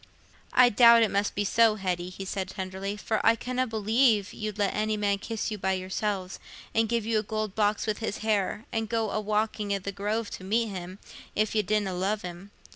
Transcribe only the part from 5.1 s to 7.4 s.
kiss you by yourselves, and give you a